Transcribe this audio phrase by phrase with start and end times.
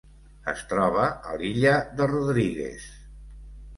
[0.53, 1.03] Es troba
[1.33, 2.89] a l'Illa de Rodrigues.